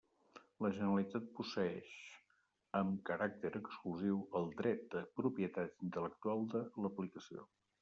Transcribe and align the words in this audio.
La 0.65 0.69
Generalitat 0.77 1.27
posseïx, 1.39 1.91
amb 2.79 2.97
caràcter 3.11 3.53
exclusiu, 3.61 4.19
el 4.41 4.51
dret 4.65 4.83
de 4.97 5.05
propietat 5.23 5.87
intel·lectual 5.89 6.45
de 6.57 6.67
l'aplicació. 6.83 7.49